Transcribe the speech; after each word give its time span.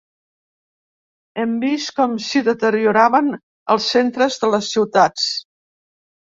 Hem 1.43 1.51
vist 1.63 1.91
com 1.99 2.15
s’hi 2.27 2.41
deterioraven 2.47 3.29
els 3.75 3.91
centres 3.95 4.41
de 4.45 4.51
les 4.55 4.73
ciutats. 4.75 5.29